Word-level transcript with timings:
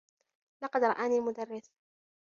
لقد 0.63 0.83
رآني 0.83 1.17
المدرّس. 1.17 1.69